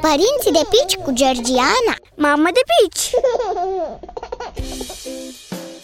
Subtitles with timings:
[0.00, 3.10] Părinții de pici cu Georgiana Mamă de pici!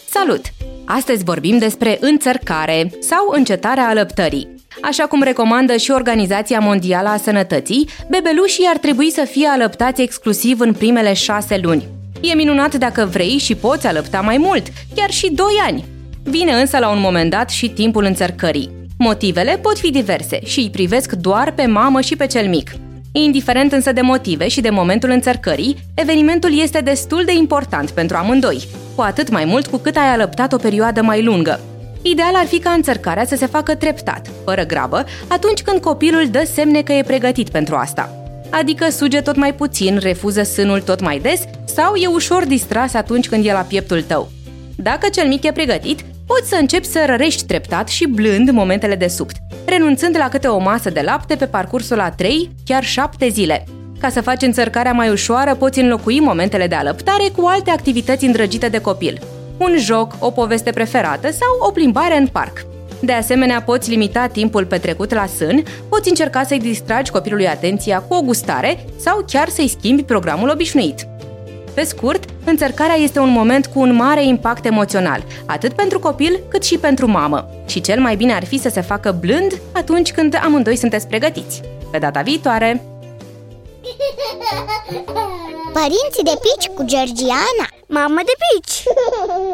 [0.09, 0.41] Salut!
[0.85, 4.55] Astăzi vorbim despre înțărcare sau încetarea alăptării.
[4.81, 10.59] Așa cum recomandă și Organizația Mondială a Sănătății, bebelușii ar trebui să fie alăptați exclusiv
[10.59, 11.87] în primele șase luni.
[12.21, 15.85] E minunat dacă vrei și poți alăpta mai mult, chiar și 2 ani.
[16.23, 18.78] Vine însă la un moment dat și timpul înțărcării.
[19.01, 22.71] Motivele pot fi diverse și îi privesc doar pe mamă și pe cel mic.
[23.11, 28.67] Indiferent însă de motive și de momentul înțărcării, evenimentul este destul de important pentru amândoi,
[28.95, 31.59] cu atât mai mult cu cât ai alăptat o perioadă mai lungă.
[32.01, 36.47] Ideal ar fi ca înțărcarea să se facă treptat, fără grabă, atunci când copilul dă
[36.53, 38.13] semne că e pregătit pentru asta.
[38.49, 43.29] Adică suge tot mai puțin, refuză sânul tot mai des sau e ușor distras atunci
[43.29, 44.31] când e la pieptul tău.
[44.75, 49.07] Dacă cel mic e pregătit, poți să începi să rărești treptat și blând momentele de
[49.07, 53.63] subt, renunțând la câte o masă de lapte pe parcursul a 3, chiar 7 zile.
[53.99, 58.67] Ca să faci înțărcarea mai ușoară, poți înlocui momentele de alăptare cu alte activități îndrăgite
[58.67, 59.21] de copil.
[59.57, 62.65] Un joc, o poveste preferată sau o plimbare în parc.
[63.01, 68.13] De asemenea, poți limita timpul petrecut la sân, poți încerca să-i distragi copilului atenția cu
[68.13, 71.07] o gustare sau chiar să-i schimbi programul obișnuit.
[71.73, 76.63] Pe scurt, înțărcarea este un moment cu un mare impact emoțional, atât pentru copil cât
[76.63, 77.49] și pentru mamă.
[77.65, 81.61] Și cel mai bine ar fi să se facă blând atunci când amândoi sunteți pregătiți.
[81.91, 82.83] Pe data viitoare!
[85.73, 88.83] Părinții de pici cu Georgiana Mamă de pici!